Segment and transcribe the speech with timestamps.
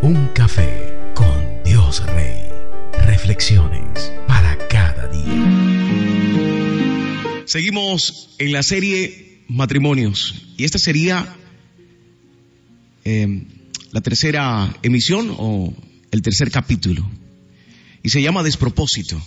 [0.00, 2.44] Un café con Dios Rey.
[3.04, 5.24] Reflexiones para cada día.
[7.46, 11.34] Seguimos en la serie Matrimonios y esta sería
[13.04, 13.42] eh,
[13.90, 15.74] la tercera emisión o
[16.12, 17.04] el tercer capítulo
[18.04, 19.20] y se llama Despropósito.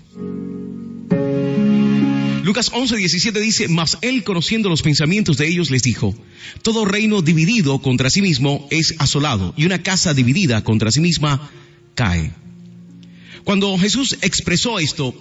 [2.44, 6.16] Lucas 11, 17 dice, mas él conociendo los pensamientos de ellos les dijo,
[6.64, 11.52] todo reino dividido contra sí mismo es asolado y una casa dividida contra sí misma
[11.94, 12.32] cae.
[13.44, 15.14] Cuando Jesús expresó esto,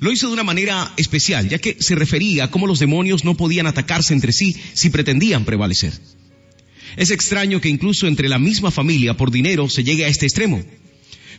[0.00, 3.36] lo hizo de una manera especial, ya que se refería a cómo los demonios no
[3.36, 5.92] podían atacarse entre sí si pretendían prevalecer.
[6.96, 10.64] Es extraño que incluso entre la misma familia por dinero se llegue a este extremo.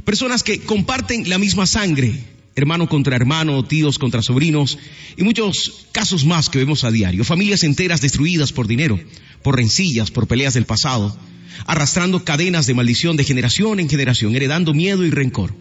[0.03, 2.13] Personas que comparten la misma sangre,
[2.59, 4.77] hermano contra hermano, tíos contra sobrinos,
[5.17, 7.23] y muchos casos más que vemos a diario.
[7.23, 8.99] Familias enteras destruidas por dinero,
[9.41, 11.17] por rencillas, por peleas del pasado,
[11.65, 15.53] arrastrando cadenas de maldición de generación en generación, heredando miedo y rencor.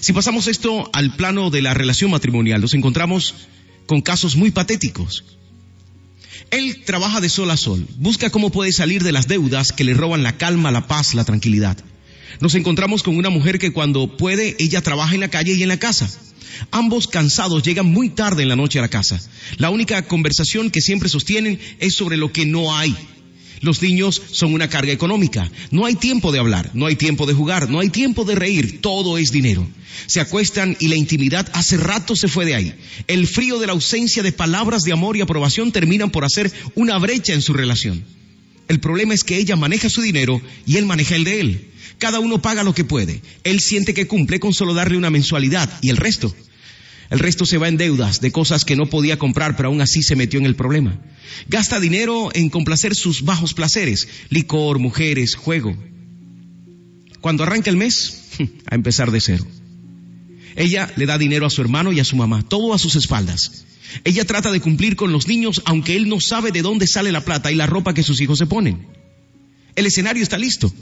[0.00, 3.34] Si pasamos esto al plano de la relación matrimonial, nos encontramos
[3.86, 5.24] con casos muy patéticos.
[6.50, 9.94] Él trabaja de sol a sol, busca cómo puede salir de las deudas que le
[9.94, 11.76] roban la calma, la paz, la tranquilidad.
[12.38, 15.68] Nos encontramos con una mujer que cuando puede, ella trabaja en la calle y en
[15.68, 16.08] la casa.
[16.70, 19.20] Ambos cansados llegan muy tarde en la noche a la casa.
[19.56, 22.94] La única conversación que siempre sostienen es sobre lo que no hay.
[23.60, 25.50] Los niños son una carga económica.
[25.70, 28.80] No hay tiempo de hablar, no hay tiempo de jugar, no hay tiempo de reír,
[28.80, 29.66] todo es dinero.
[30.06, 32.74] Se acuestan y la intimidad hace rato se fue de ahí.
[33.06, 36.96] El frío de la ausencia de palabras de amor y aprobación terminan por hacer una
[36.98, 38.02] brecha en su relación.
[38.68, 41.69] El problema es que ella maneja su dinero y él maneja el de él.
[42.00, 43.20] Cada uno paga lo que puede.
[43.44, 46.34] Él siente que cumple con solo darle una mensualidad y el resto.
[47.10, 50.02] El resto se va en deudas de cosas que no podía comprar, pero aún así
[50.02, 50.98] se metió en el problema.
[51.46, 55.76] Gasta dinero en complacer sus bajos placeres, licor, mujeres, juego.
[57.20, 58.30] Cuando arranca el mes,
[58.66, 59.46] a empezar de cero.
[60.56, 63.66] Ella le da dinero a su hermano y a su mamá, todo a sus espaldas.
[64.04, 67.24] Ella trata de cumplir con los niños aunque él no sabe de dónde sale la
[67.26, 68.86] plata y la ropa que sus hijos se ponen.
[69.74, 70.72] El escenario está listo.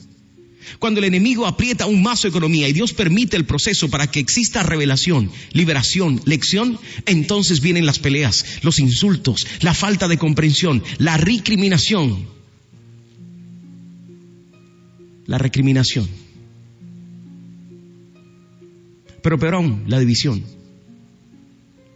[0.79, 4.63] Cuando el enemigo aprieta un mazo economía y Dios permite el proceso para que exista
[4.63, 12.27] revelación, liberación, lección, entonces vienen las peleas, los insultos, la falta de comprensión, la recriminación.
[15.27, 16.09] La recriminación.
[19.23, 20.45] Pero peor aún, la división.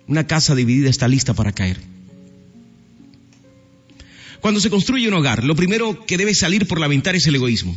[0.07, 1.81] Una casa dividida está lista para caer.
[4.41, 7.37] Cuando se construye un hogar, lo primero que debe salir por la ventana es el
[7.37, 7.77] egoísmo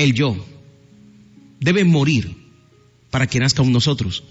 [0.00, 0.34] el yo,
[1.60, 2.34] debe morir
[3.10, 4.22] para que nazca un nosotros.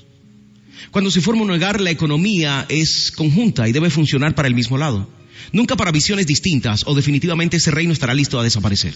[0.89, 4.77] Cuando se forma un hogar, la economía es conjunta y debe funcionar para el mismo
[4.79, 5.07] lado.
[5.51, 8.95] Nunca para visiones distintas o definitivamente ese reino estará listo a desaparecer.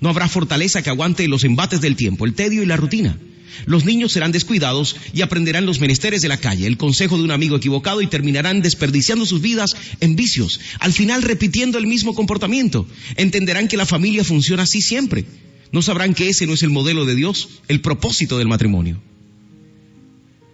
[0.00, 3.18] No habrá fortaleza que aguante los embates del tiempo, el tedio y la rutina.
[3.66, 7.30] Los niños serán descuidados y aprenderán los menesteres de la calle, el consejo de un
[7.30, 12.86] amigo equivocado y terminarán desperdiciando sus vidas en vicios, al final repitiendo el mismo comportamiento.
[13.16, 15.26] Entenderán que la familia funciona así siempre
[15.72, 19.00] no sabrán que ese no es el modelo de Dios, el propósito del matrimonio.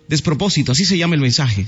[0.08, 1.66] Despropósito, así se llama el mensaje.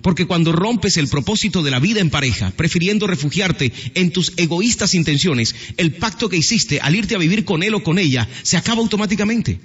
[0.00, 4.94] Porque cuando rompes el propósito de la vida en pareja, prefiriendo refugiarte en tus egoístas
[4.94, 8.56] intenciones, el pacto que hiciste al irte a vivir con él o con ella se
[8.56, 9.60] acaba automáticamente.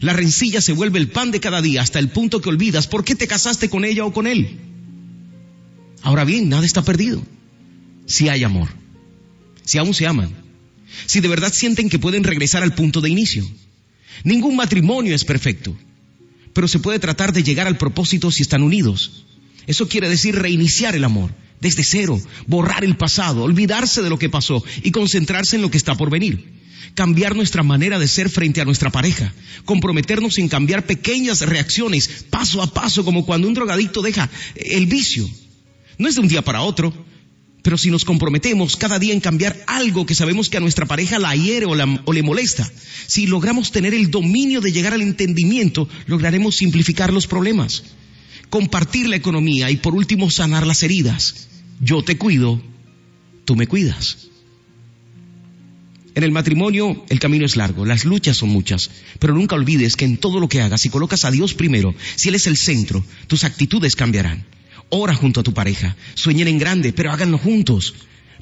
[0.00, 3.04] La rencilla se vuelve el pan de cada día hasta el punto que olvidas por
[3.04, 4.58] qué te casaste con ella o con él.
[6.02, 7.22] Ahora bien, nada está perdido.
[8.06, 8.68] Si hay amor,
[9.64, 10.34] si aún se aman,
[11.06, 13.44] si de verdad sienten que pueden regresar al punto de inicio.
[14.24, 15.76] Ningún matrimonio es perfecto,
[16.52, 19.24] pero se puede tratar de llegar al propósito si están unidos.
[19.66, 24.28] Eso quiere decir reiniciar el amor, desde cero, borrar el pasado, olvidarse de lo que
[24.28, 26.58] pasó y concentrarse en lo que está por venir.
[26.94, 29.32] Cambiar nuestra manera de ser frente a nuestra pareja,
[29.64, 35.28] comprometernos en cambiar pequeñas reacciones paso a paso, como cuando un drogadicto deja el vicio.
[35.98, 36.92] No es de un día para otro,
[37.62, 41.18] pero si nos comprometemos cada día en cambiar algo que sabemos que a nuestra pareja
[41.18, 41.72] la hiere o,
[42.04, 42.70] o, le molesta,
[43.06, 47.82] si logramos tener el dominio de llegar al entendimiento, lograremos simplificar los problemas,
[48.48, 51.48] compartir la economía y por último sanar las heridas.
[51.80, 52.60] Yo te cuido,
[53.44, 54.30] tú me cuidas.
[56.14, 60.04] En el matrimonio el camino es largo, las luchas son muchas, pero nunca olvides que
[60.04, 63.04] en todo lo que hagas, si colocas a Dios primero, si Él es el centro,
[63.28, 64.44] tus actitudes cambiarán.
[64.90, 65.96] Ora junto a tu pareja.
[66.14, 67.94] Sueñen en grande, pero háganlo juntos.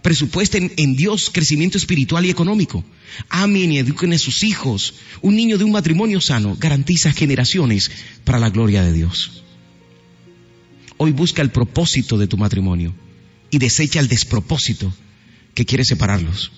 [0.03, 2.85] Presupuesten en Dios crecimiento espiritual y económico.
[3.29, 4.95] Amen y eduquen a sus hijos.
[5.21, 7.91] Un niño de un matrimonio sano garantiza generaciones
[8.25, 9.43] para la gloria de Dios.
[10.97, 12.95] Hoy busca el propósito de tu matrimonio
[13.51, 14.93] y desecha el despropósito
[15.55, 16.51] que quiere separarlos.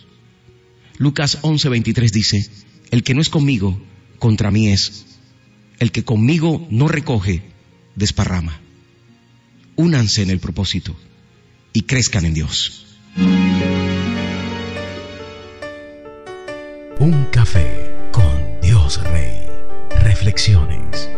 [0.99, 2.51] Lucas 11:23 dice,
[2.91, 3.81] El que no es conmigo,
[4.19, 5.07] contra mí es.
[5.79, 7.43] El que conmigo no recoge,
[7.97, 8.61] desparrama.
[9.81, 10.95] Únanse en el propósito
[11.73, 12.85] y crezcan en Dios.
[16.99, 19.47] Un café con Dios Rey.
[20.03, 21.10] Reflexiones